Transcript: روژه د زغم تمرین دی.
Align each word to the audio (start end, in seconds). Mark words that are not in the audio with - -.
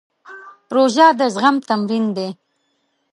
روژه 0.75 1.07
د 1.19 1.21
زغم 1.33 1.55
تمرین 1.69 2.05
دی. 2.15 2.29